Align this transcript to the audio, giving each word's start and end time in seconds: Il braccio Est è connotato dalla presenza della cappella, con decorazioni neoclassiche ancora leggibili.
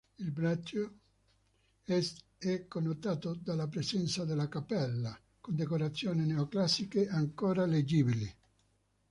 Il 0.17 0.31
braccio 0.31 0.93
Est 1.85 2.23
è 2.39 2.67
connotato 2.67 3.35
dalla 3.35 3.67
presenza 3.67 4.25
della 4.25 4.47
cappella, 4.49 5.15
con 5.39 5.55
decorazioni 5.55 6.25
neoclassiche 6.25 7.07
ancora 7.07 7.67
leggibili. 7.67 8.27